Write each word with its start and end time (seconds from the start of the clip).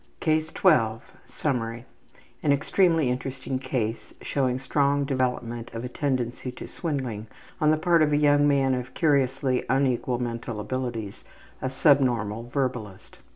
CASE 0.19 0.47
12 0.53 1.03
Summary: 1.27 1.85
An 2.41 2.51
extremely 2.51 3.11
interesting 3.11 3.59
case 3.59 4.11
showing 4.19 4.57
strong 4.57 5.05
development 5.05 5.69
of 5.75 5.85
a 5.85 5.89
tendency 5.89 6.51
to 6.53 6.67
swindling 6.67 7.27
on 7.59 7.69
the 7.69 7.77
part 7.77 8.01
of 8.01 8.11
a 8.11 8.17
young 8.17 8.47
man 8.47 8.73
of 8.73 8.95
curiously 8.95 9.63
unequal 9.69 10.17
mental 10.17 10.59
abilities, 10.59 11.23
a 11.61 11.69
subnormal 11.69 12.45
verbalist. 12.45 13.19